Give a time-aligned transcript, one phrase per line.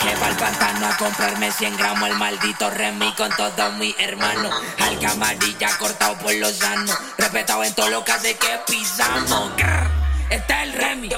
[0.00, 4.54] Que va al pantano a comprarme 100 gramos el maldito Remy con todos mis hermanos.
[4.78, 6.96] Al camarilla cortado por los sanos.
[7.16, 9.52] Respetado en todo lo que hace que pisamos.
[10.30, 11.08] Está el Remy.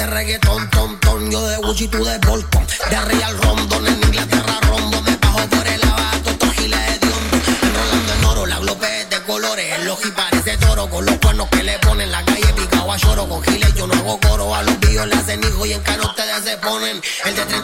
[0.00, 1.30] este reggaetón, ton, ton.
[1.30, 2.66] Yo de Gucci, tú de Bolton.
[2.88, 5.02] De Real Rondon, en Inglaterra, Rondo.
[5.02, 7.36] Me bajo por el abato, estos giles de hondo.
[7.62, 9.78] Enrolando en oro, la glopes de colores.
[9.78, 12.10] El oji parece toro, con los cuernos que le ponen.
[12.10, 14.54] La calle picado a lloro, con giles yo no hago coro.
[14.54, 17.02] A los víos le hacen hijo y en cano ustedes se ponen.
[17.26, 17.59] El de tres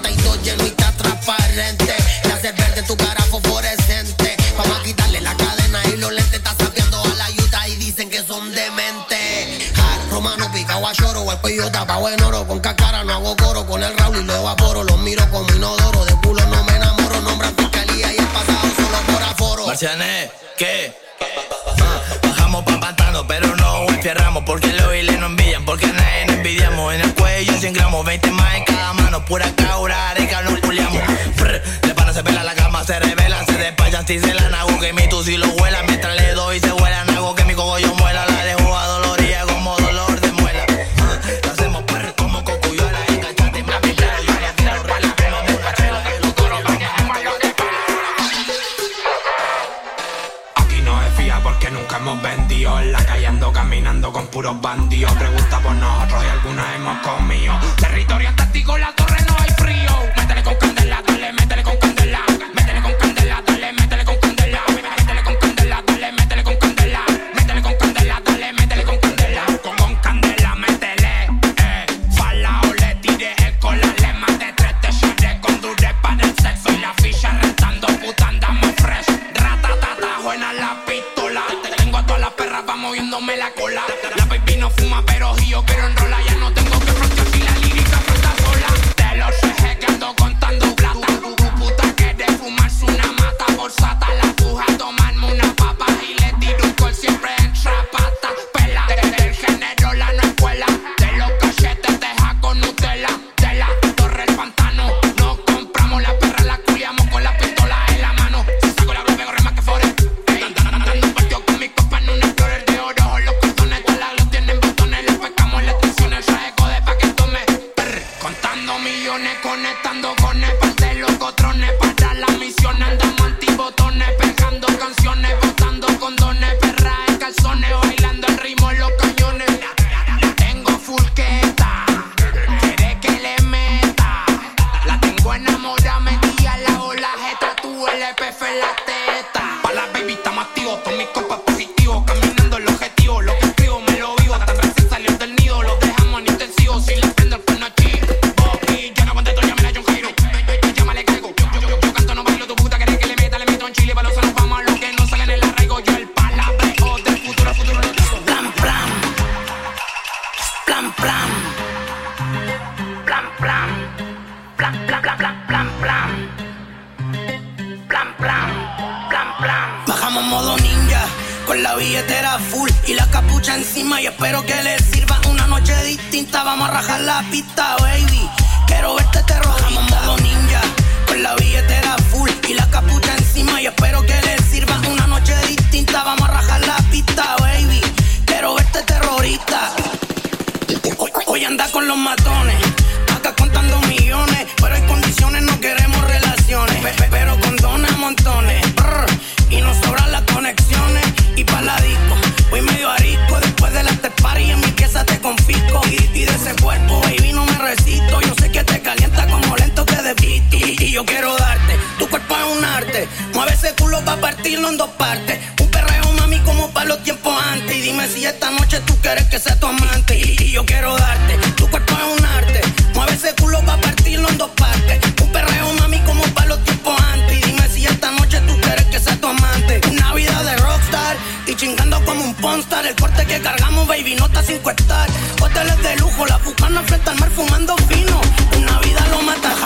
[236.17, 238.21] con la bucana frente al mar fumando fino.
[238.57, 239.66] Una vida lo mata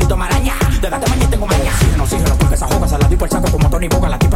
[3.81, 4.30] Tony Boca, la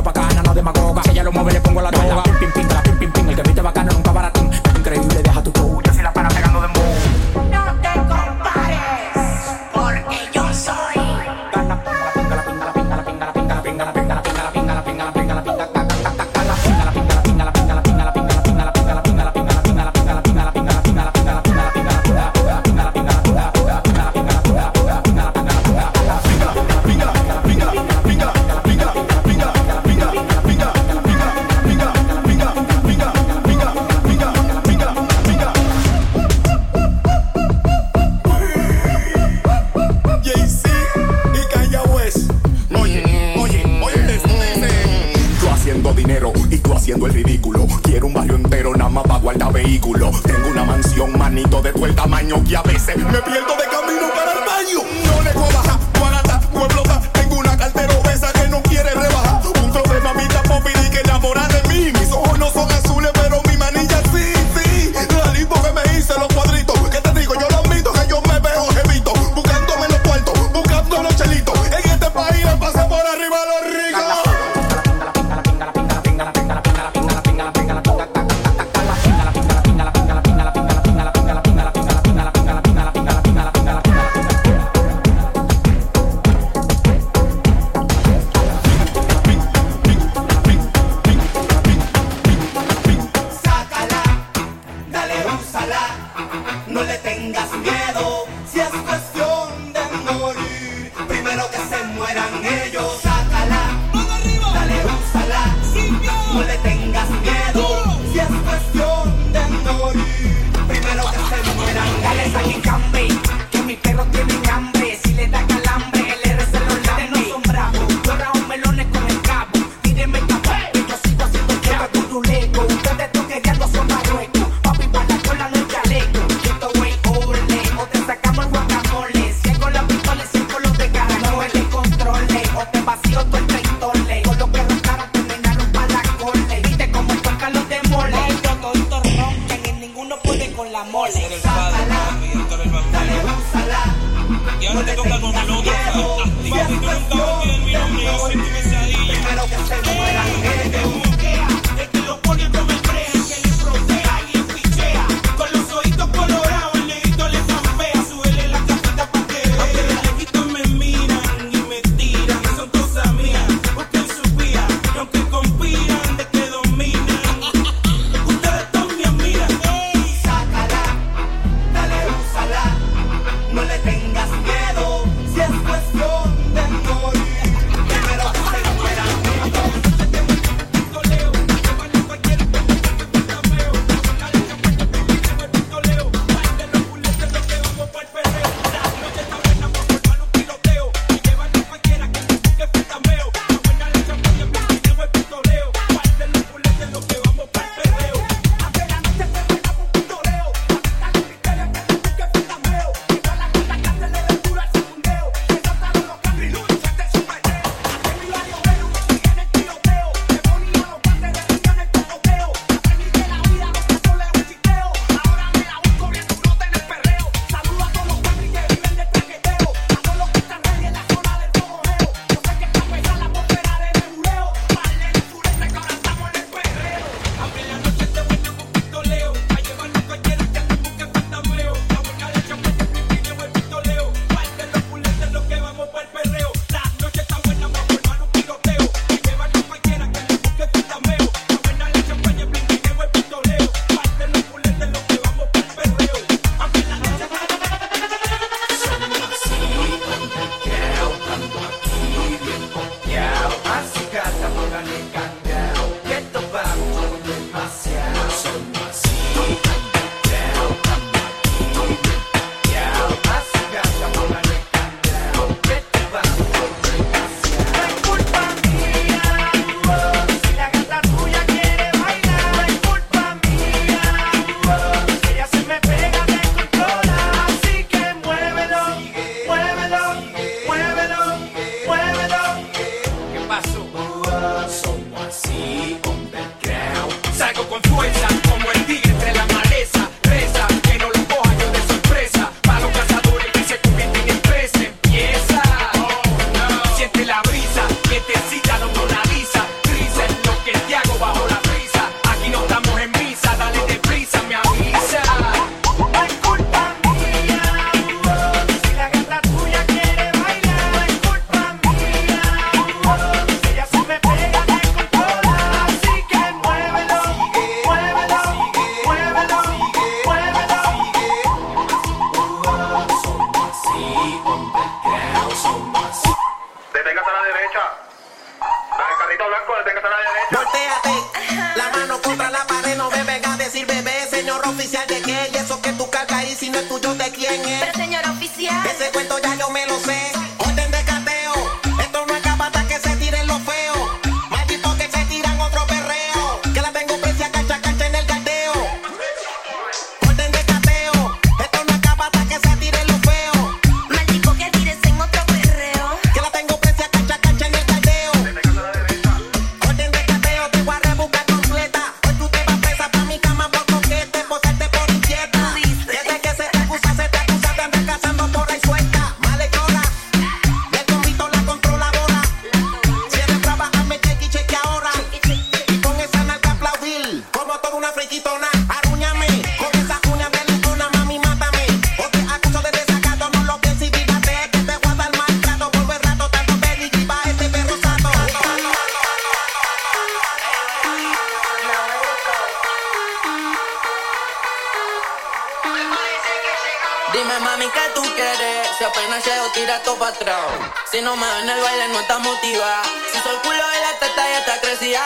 [401.16, 403.04] Si no me ven el baile, no está motivada.
[403.32, 405.22] Si soy culo de la teta, ya está crecida.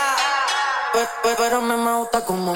[0.94, 2.54] Pero, pero, pero me gusta como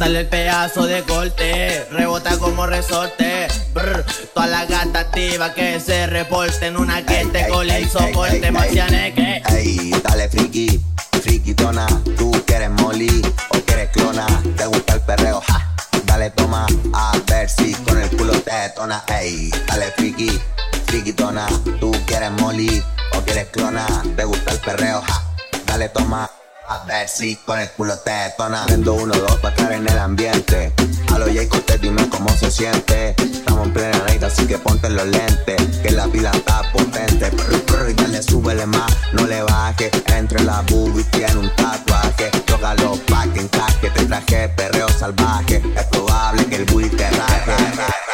[0.00, 3.48] Chántale el pedazo de corte, rebota como resorte.
[3.74, 9.42] Brr, toda la gata activa que se reporten, una que te cole el soporte, marcianeque.
[9.50, 10.82] Ey, dale friki,
[11.20, 11.86] frikitona,
[12.16, 15.74] tú quieres molly o quieres clona, te gusta el perreo, ja,
[16.06, 20.40] dale toma, a ver si con el culo te detona, ey, dale friki,
[20.86, 21.46] frikitona,
[21.78, 22.82] tú quieres molly
[23.18, 23.86] o quieres clona,
[24.16, 25.22] te gusta el perreo, ja,
[25.66, 26.39] dale toma.
[26.86, 28.64] Ver si con el culo te detona.
[28.66, 30.72] Prendo uno, dos para estar en el ambiente.
[31.12, 33.14] A lo Jay Cortez, dime cómo se siente.
[33.18, 35.78] Estamos en plena night, así que ponte los lentes.
[35.82, 37.30] Que la pila está potente.
[37.30, 39.90] Prr, prr, y dale, súbele más, no le baje.
[40.16, 42.30] Entre la boobies tiene un tatuaje.
[42.46, 43.90] Tócalo pa' que encaje.
[43.90, 45.62] Te traje perreo salvaje.
[45.76, 48.09] Es probable que el booty te raje.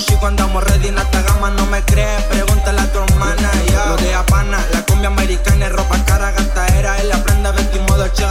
[0.00, 3.86] Kaurushi cuando andamos ready en alta gama No me crees, pregúntale a tu hermana ya.
[3.86, 8.08] Lo de Habana, la cumbia americana es ropa cara, gastadera Es la prenda, vestir modo
[8.12, 8.24] Che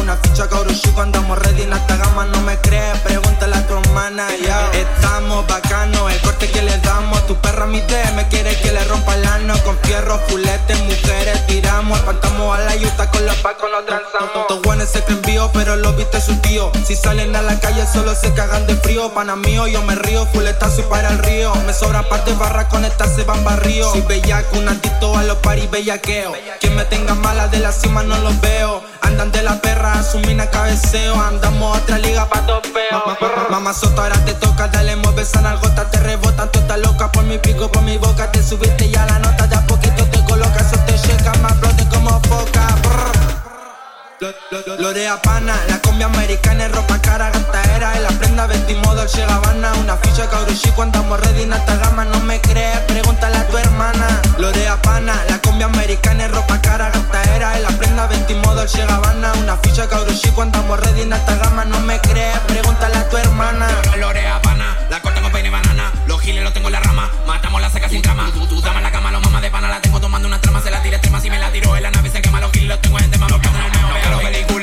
[0.00, 3.78] Una ficha Kaurushi cuando andamos ready en alta gama No me crees, pregúntale a tu
[3.78, 4.70] hermana ya.
[4.72, 7.15] Estamos bacanos, el corte que le damos
[7.56, 7.80] Perra mi
[8.28, 9.54] quiere que le rompa el ano.
[9.64, 11.98] Con fierro, fuletes, mujeres tiramos.
[11.98, 14.42] Espantamos a la yuta con la paco no transamos.
[14.42, 16.70] Estos buenos se vivos, pero lo viste su tío.
[16.86, 19.10] Si salen a la calle solo se cagan de frío.
[19.14, 21.54] Pana mío, yo me río, fuletazo y para el río.
[21.66, 25.38] Me sobra parte barra con esta se van barrío Si bellaco, un antito a los
[25.38, 26.34] paris bellaqueo.
[26.60, 30.18] Quien me tenga mala de la cima no los veo Andan de la perra, su
[30.20, 31.14] mina cabeceo.
[31.20, 33.02] Andamos a otra liga pa' todo feo
[33.50, 37.24] Mamá Soto, ahora te toca, dale, mueve esa nalgota Te rebotan, tú estás loca por
[37.24, 38.30] mi pico, por mi boca.
[38.32, 41.86] Te subiste ya la nota, de a poquito te coloca Eso te checa, más flote
[41.88, 42.75] como foca.
[44.18, 48.08] Lo, lo, lo, lo de Habana, la cumbia americana es ropa cara, gastadera Es la
[48.08, 49.74] prenda, vestimos Dolce Gabbana.
[49.74, 50.26] Una ficha
[50.74, 54.22] cuando andamos ready en alta gama No me crees, pregúntale a tu hermana.
[54.38, 58.86] Lo de Habana, la cumbia americana es ropa cara, gastadera Es la prenda, vestimos Dolce
[58.86, 59.34] Gabbana.
[59.34, 59.86] Una ficha
[60.34, 63.68] cuando andamos ready en alta gama No me crees, pregúntale a tu hermana.
[63.98, 65.15] Lorea pana, la corto
[66.26, 68.28] giles los tengo en la rama, matamos la seca sin trama.
[68.34, 70.72] Tú, tú, dame la cama, los mamas de pana, la tengo tomando una trama, se
[70.72, 72.80] la tira extrema, si me la tiro en la nave se quema, los giles los
[72.80, 74.55] tengo en tema, los que me meo, veo.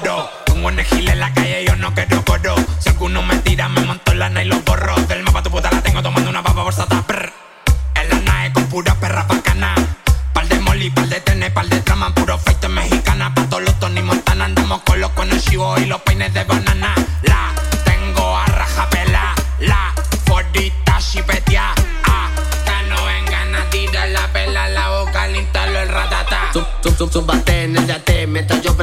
[0.00, 0.30] coro.
[0.54, 2.54] Un gil en la calle, yo no quiero coro.
[2.78, 4.94] Si alguno me tira, me monto lana y lo borro.
[5.08, 7.02] Del mapa tu puta la tengo tomando una baba borsata.
[7.06, 7.32] Brr.
[7.94, 9.74] En la nave con pura perra bacana.
[10.32, 12.14] Pal de molly, pal de tenis, pal de trama.
[12.14, 13.34] Puro feito mexicana.
[13.34, 14.44] Pa' todos los Tony Montana.
[14.46, 16.94] Andamos con los con el chivo y los peines de banana.
[17.22, 17.52] La
[17.84, 19.34] tengo a rajapela.
[19.60, 19.92] La
[20.26, 21.74] forita chipetea.
[22.04, 22.28] Ah,
[22.64, 24.68] que no vengan a tirar la pela.
[24.68, 26.50] La boca, al el ratatá.
[26.52, 27.76] Zumba, zumba, zumba, ten,
[28.30, 28.76] mientras yo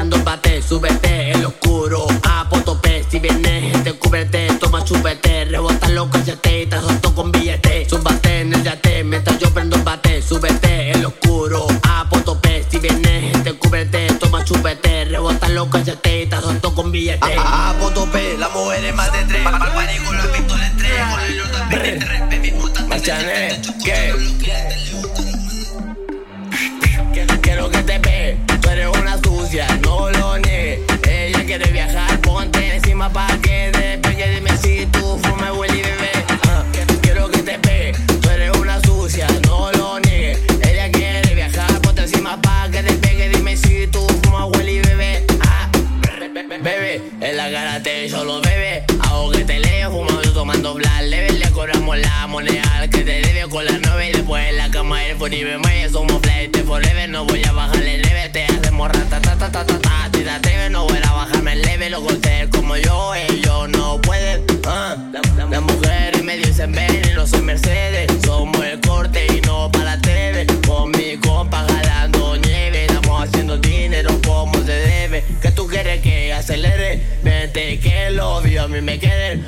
[78.57, 79.45] yo a mí me queden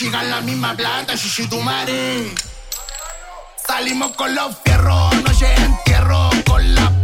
[0.00, 2.32] sigan la misma plata, shishi tu madre.
[3.66, 6.99] Salimos con los fierros, noche entierro, con la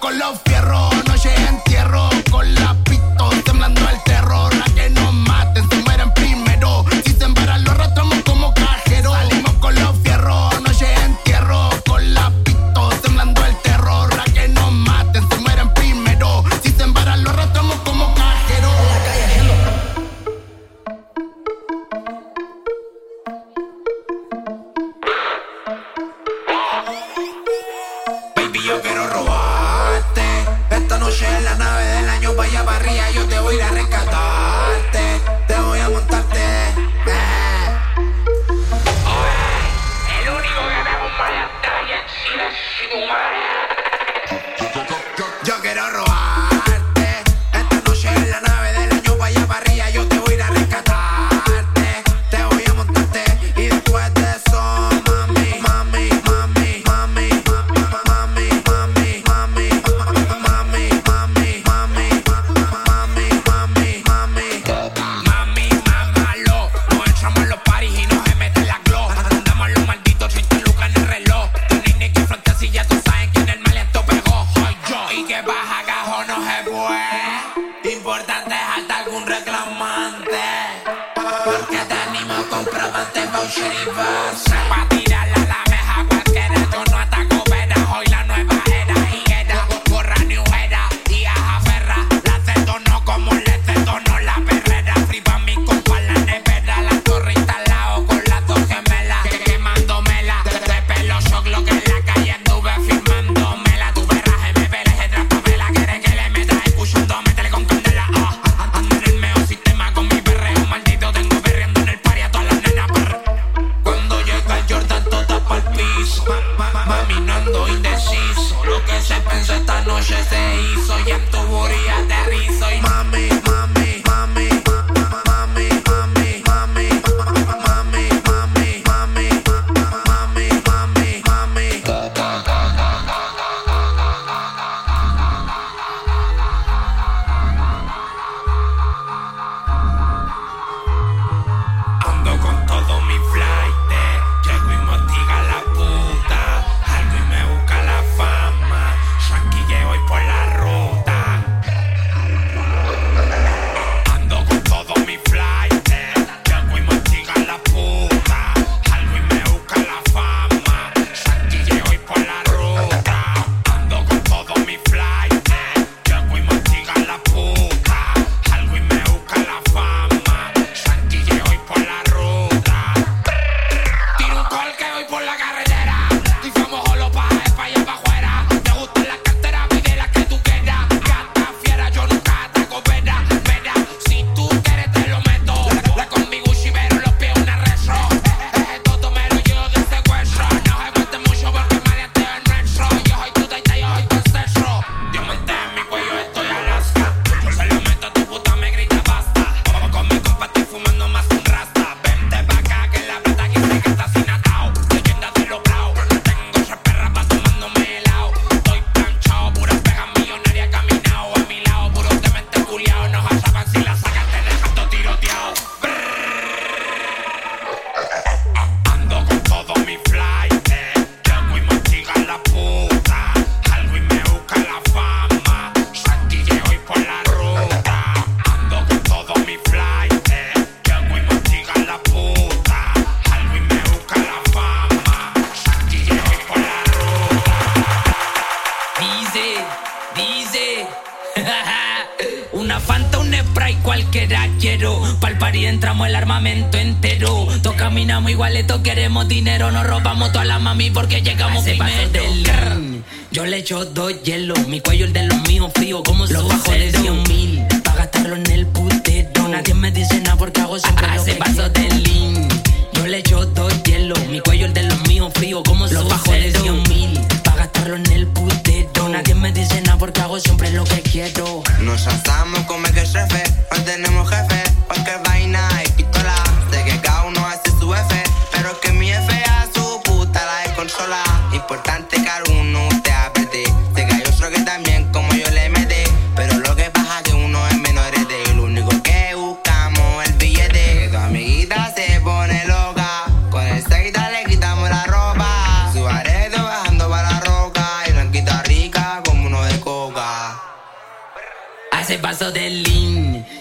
[0.00, 2.09] Sé que cada uno hace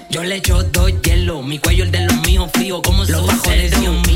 [0.09, 3.49] Yo le echo dos hielos, mi cuello el de los míos frío como los bajos
[3.49, 4.07] de Dios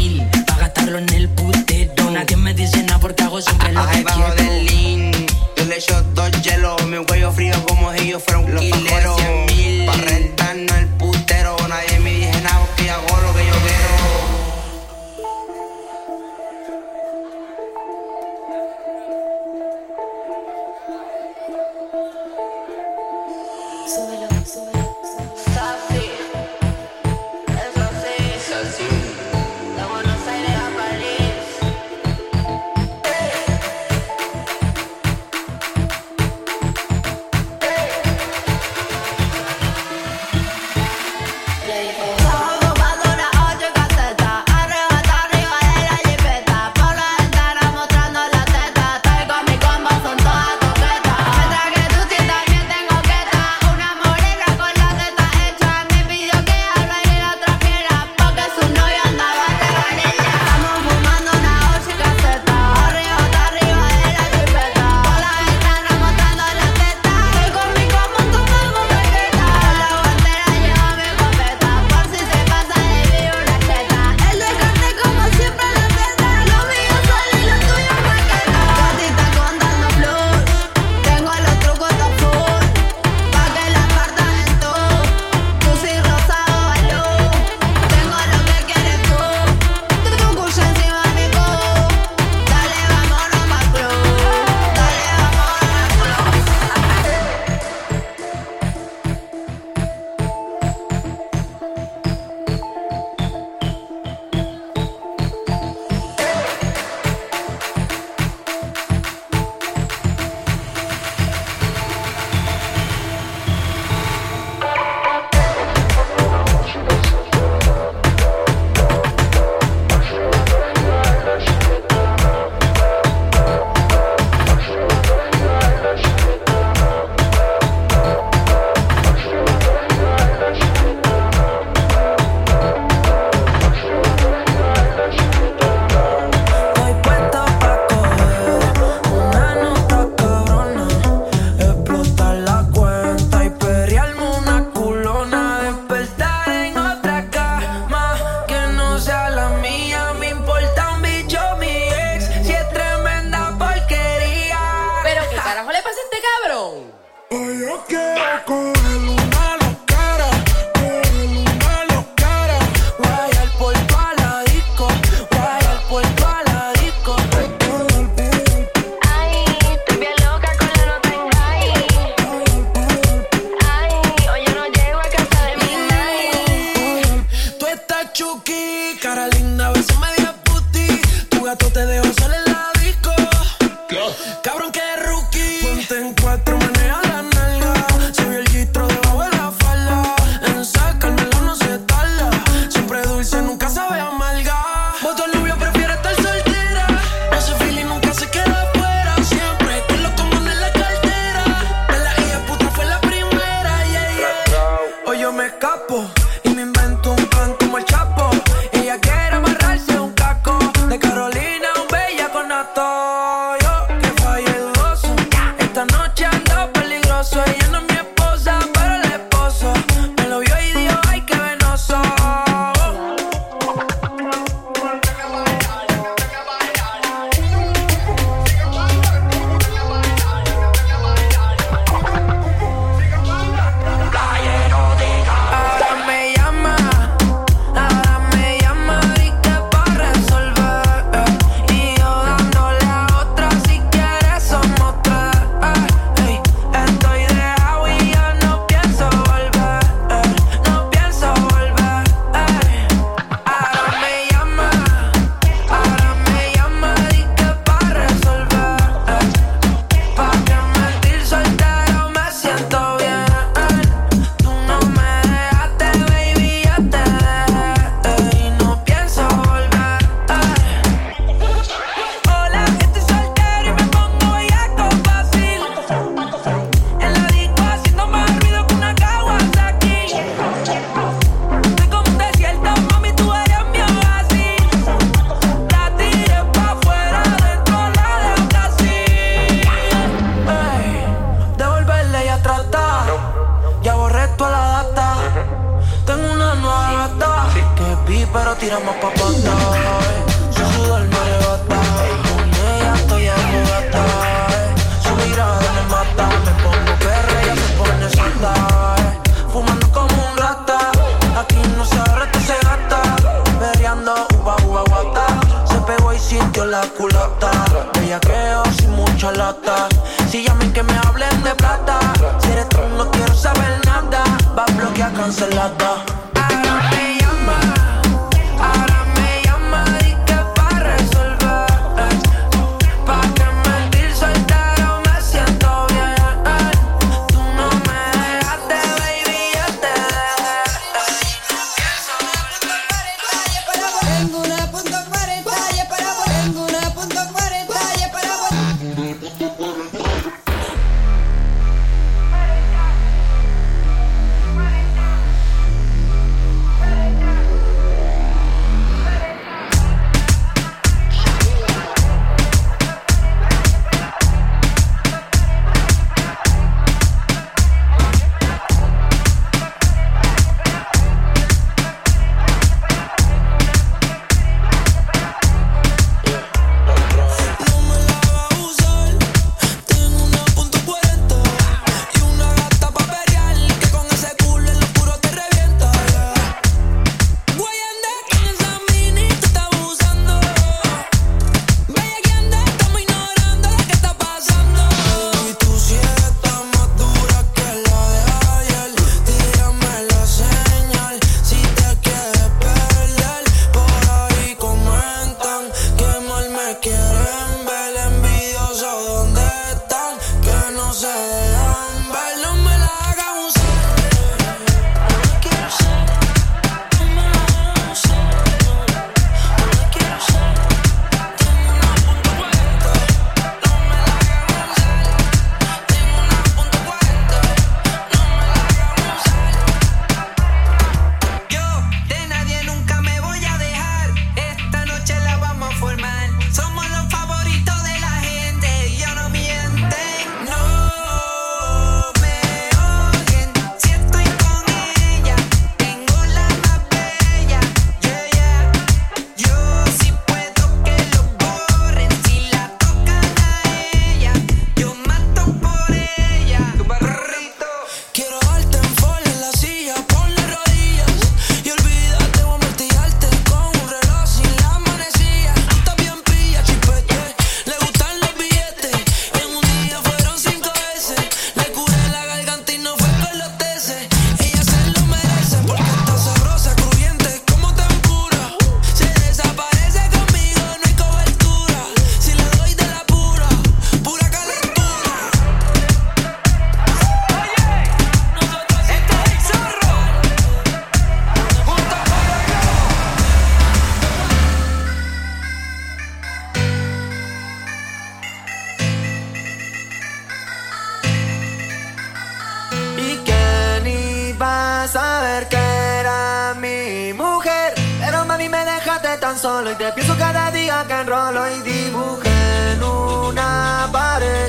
[509.37, 514.47] solo y te pienso cada día que enrolo y dibujé en una pared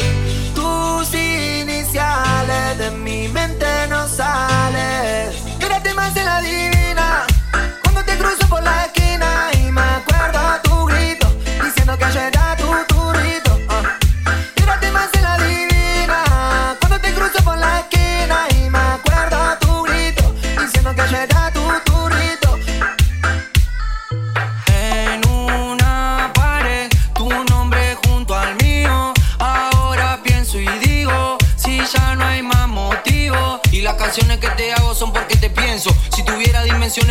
[0.54, 5.34] tus iniciales de mi mente no sales.
[5.58, 7.26] Mírate más de la divina
[7.82, 8.83] cuando te cruzo por la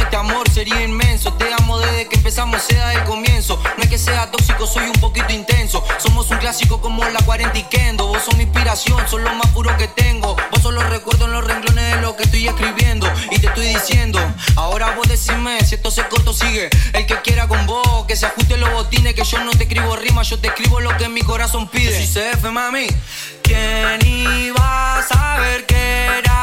[0.04, 1.34] este amor sería inmenso.
[1.34, 3.60] Te amo desde que empezamos, sea el comienzo.
[3.78, 5.84] No es que sea tóxico, soy un poquito intenso.
[5.98, 8.08] Somos un clásico como la 40 y Kendo.
[8.08, 10.36] Vos sos mi inspiración, sos lo más puro que tengo.
[10.52, 13.12] Vos solo recuerdo en los renglones de lo que estoy escribiendo.
[13.32, 14.20] Y te estoy diciendo,
[14.56, 16.70] ahora vos decime si esto se corto sigue.
[16.94, 19.14] El que quiera con vos, que se ajuste los botines.
[19.14, 21.98] Que yo no te escribo rimas, yo te escribo lo que mi corazón pide.
[21.98, 22.88] Si se F, mami.
[23.42, 26.43] ¿Quién iba a saber que era?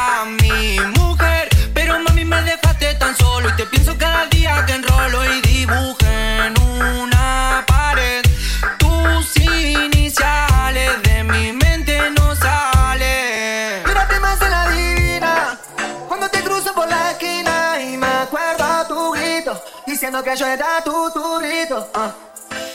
[20.31, 21.89] Que yo era tu turrito.
[21.93, 22.11] ah.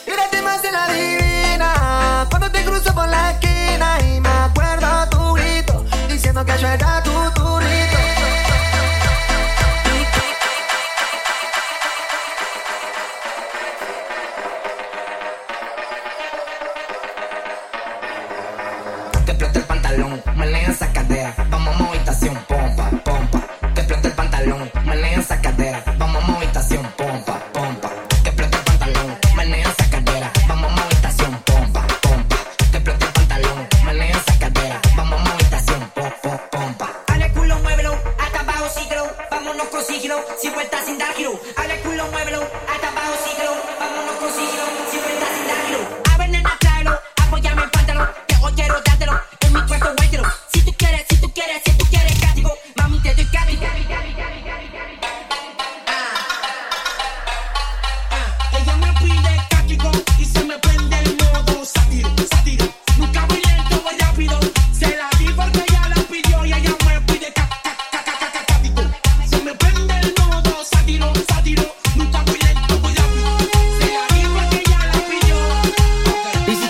[0.07, 5.09] Y de más de la divina, cuando te cruzo por la esquina y me acuerdo
[5.09, 7.66] tu grito, diciendo que yo era tu turrito.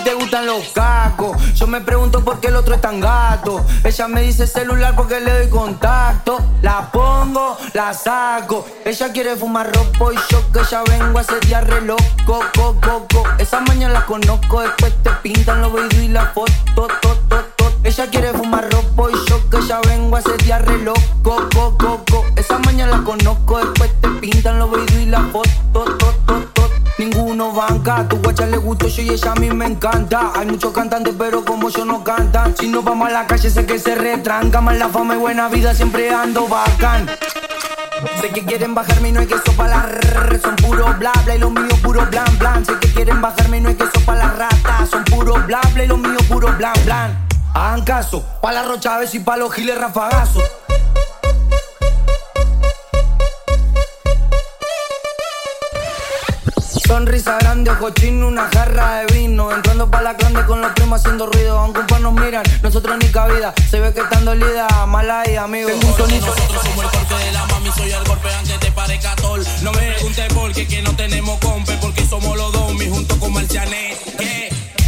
[0.07, 3.65] Te gustan los cacos, yo me pregunto por qué el otro es tan gato.
[3.83, 6.37] Ella me dice celular porque le doy contacto.
[6.61, 8.65] La pongo, la saco.
[8.85, 12.77] Ella quiere fumar ropo y yo que ya vengo a ese día re loco, co,
[12.81, 13.23] co, co.
[13.37, 16.53] Esa mañana la conozco, después te pintan los videos y la foto,
[17.01, 17.65] to, to, to.
[17.83, 21.77] Ella quiere fumar ropo y yo que ya vengo a ese día re loco, co,
[21.77, 22.25] co, co.
[22.37, 25.83] Esa mañana la conozco, después te pintan los videos y la foto, to,
[26.25, 26.66] to, to.
[26.97, 30.31] Ninguno banca, tu guacha le gusto yo y ella a mí me encanta.
[30.35, 32.55] Hay muchos cantantes, pero como yo no cantan.
[32.57, 34.61] Si nos vamos a la calle, sé que se retranca.
[34.61, 37.05] Más la fama y buena vida, siempre ando bacán.
[38.19, 41.35] Sé que quieren bajarme y no hay queso para la rrr, Son puro bla bla
[41.35, 42.65] y lo mío puro blan blan.
[42.65, 44.87] Sé que quieren bajarme y no hay queso para la rata.
[44.89, 47.27] Son puro bla bla y lo mío puro blan blan.
[47.53, 50.43] Hagan caso, pa' la rocha y pa' los giles rafagazos.
[56.87, 59.51] Sonrisa grande, ojo chino, una jarra de vino.
[59.51, 61.59] Entrando pa' la grande con los primos haciendo ruido.
[61.59, 63.53] Aunque un par nos miran, nosotros ni cabida.
[63.69, 65.67] Se ve que están dolida, mala ahí, amigo.
[65.67, 66.25] Tengo un sonido.
[66.25, 69.45] Nosotros somos el corte de la mami, soy el golpe antes te parezca tol.
[69.63, 73.19] No me preguntes por qué, que no tenemos compe, porque somos los dos, mi junto
[73.19, 74.15] con Marcianet.
[74.17, 74.46] ¿Qué?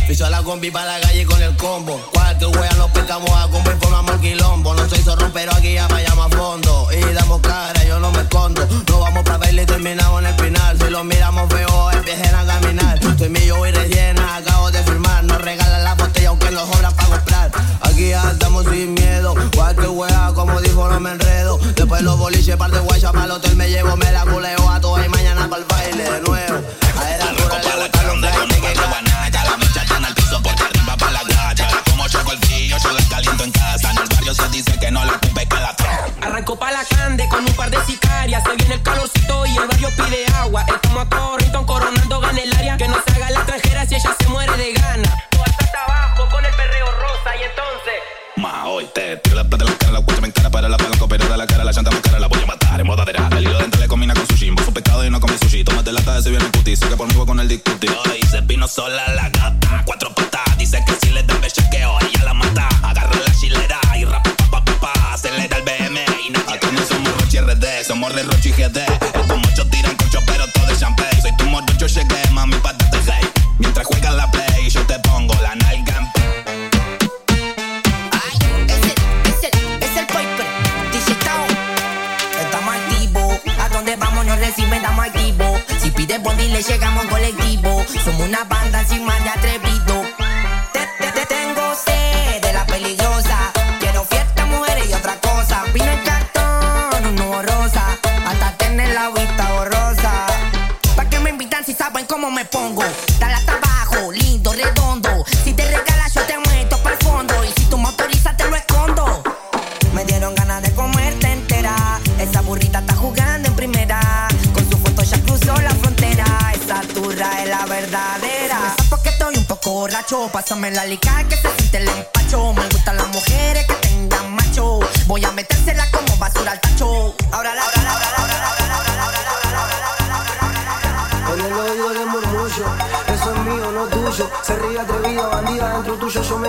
[0.10, 2.02] Piso la combi para la calle con el combo.
[2.12, 4.74] Cualquier wea nos pescamos a combo y formamos el quilombo.
[4.74, 6.88] No soy zorro, pero aquí ya vayamos a fondo.
[6.92, 8.68] Y damos cara, yo no me escondo.
[8.88, 10.80] No vamos para baile y terminamos en el final.
[10.80, 12.98] Si lo miramos feo, empiecen a caminar.
[12.98, 15.24] Estoy millo y rellena, acabo de firmar.
[15.26, 17.52] Nos regalan la botella aunque nos sobran para comprar.
[17.82, 19.36] Aquí andamos sin miedo.
[19.54, 21.60] Cualquier wea, como dijo, no me enredo.
[21.76, 23.96] Después los boliches, par de guayas para el hotel me llevo.
[23.96, 24.26] Me la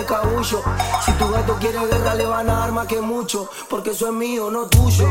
[0.04, 0.62] cabullo.
[1.04, 3.48] Si tu gato quiere guerra, le van a dar más que mucho.
[3.68, 5.10] Porque eso es mío, no tuyo.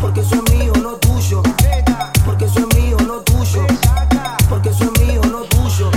[0.00, 1.42] Porque eso es mío, no tuyo.
[2.24, 3.66] porque eso es mío, no tuyo.
[4.48, 5.90] Porque eso es mío, no tuyo.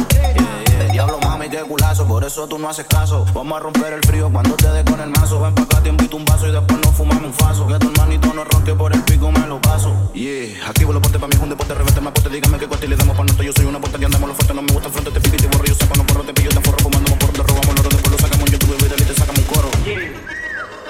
[0.79, 3.25] El diablo mami, qué culazo, por eso tú no haces caso.
[3.33, 5.41] Vamos a romper el frío cuando te dé con el mazo.
[5.41, 7.67] Ven pa' acá, te invito un vaso y después nos fumamos un faso.
[7.67, 9.93] Que tu hermanito no ronque por el pico, me lo paso.
[10.13, 12.29] Yeah, activo los ponte pa' mí, un deporte, reverte más pote.
[12.29, 13.43] Dígame qué cuesta y le damos pa' nota.
[13.43, 15.35] Yo soy una puerta que andamos los fuertes, no me gusta el frente, te pique
[15.35, 15.65] y te borro.
[15.65, 17.28] Yo saco, no porro, te pillo, te forro, fumando, por te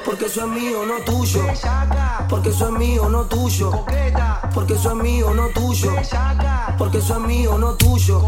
[0.06, 1.42] Porque eso es mío, no tuyo.
[2.30, 3.86] Porque eso es mío, no tuyo.
[4.54, 5.92] Porque eso es mío, no tuyo.
[6.78, 8.22] Porque eso es mío, no tuyo.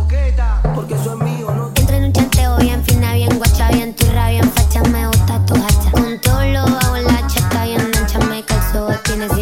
[0.76, 1.82] Porque eso es mío, no tuyo.
[1.82, 5.56] Entra en un chanteo bien fina, bien guacha, bien turra, bien facha, me gusta tu
[5.56, 5.92] hacha.
[5.92, 9.36] Con todo lo en la chata, bien ancha, me calzo de pines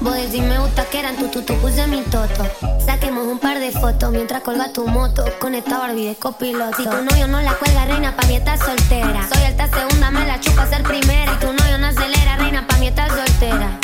[0.00, 2.46] Vos decís me gusta que eran tu, tu, tu, puse mi toto.
[2.84, 6.76] Saquemos un par de fotos mientras colga tu moto con esta Barbie de copiloto.
[6.76, 9.26] Si tu novio no la cuelga, reina, pa' mí está soltera.
[9.32, 11.32] Soy alta segunda, me la chupa ser primera.
[11.32, 13.78] Y tu novio no acelera, reina, pa' mí está soltera.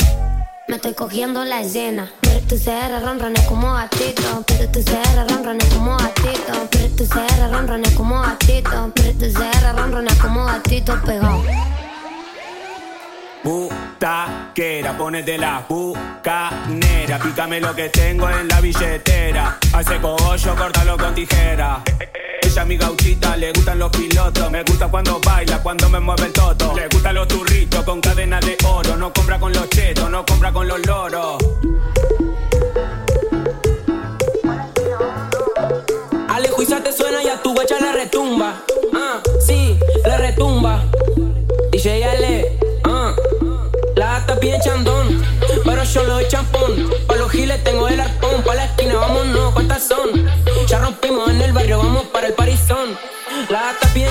[0.67, 2.11] Me estoy cogiendo la escena.
[2.21, 4.43] Pero tu CR ronrones como gatito.
[4.45, 6.67] Pero tu CR ronrones como gatito.
[6.69, 8.91] Pero tu CR ronrones como gatito.
[8.93, 11.43] Pero tu CR ronrones como gatito pegado.
[13.47, 17.17] Butaquera, ponete la bucanera.
[17.17, 19.57] Pícame lo que tengo en la billetera.
[19.71, 21.81] Hace cogollo, córtalo con tijera.
[22.41, 24.51] Ella mi gauchita, le gustan los pilotos.
[24.51, 26.75] Me gusta cuando baila, cuando me mueve el toto.
[26.75, 28.97] Le gustan los turritos con cadena de oro.
[28.97, 31.37] No compra con los chetos, no compra con los loros.
[36.27, 38.66] Alejo Isa te suena y a tu guacha le retumba.
[47.07, 50.25] Pa' los giles tengo el arpón, pa' la esquina vámonos, ¿cuántas son?
[50.67, 52.97] Ya rompimos en el barrio, vamos para el parizón.
[53.49, 54.09] La gata pide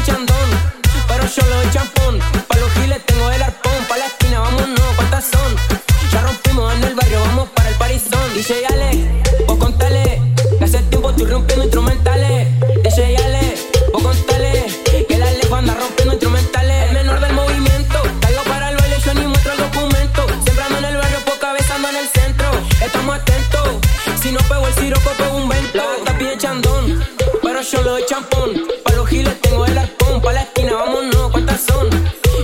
[28.16, 31.90] Pa' los giles tengo el arpón, pa' la esquina vámonos, ¿cuántas son?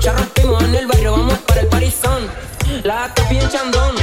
[0.03, 2.29] Ya rompimos en el barrio, vamos para el parizón.
[2.83, 3.95] La gata pide chandón,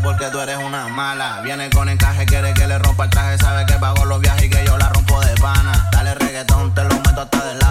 [0.00, 1.40] porque tú eres una mala.
[1.42, 3.38] Viene con encaje, quiere que le rompa el traje.
[3.38, 5.88] Sabe que pago los viajes y que yo la rompo de pana.
[5.92, 7.67] Dale reggaetón, te lo meto hasta de lado.